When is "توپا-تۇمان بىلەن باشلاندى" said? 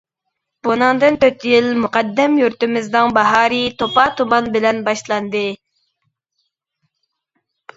3.83-5.45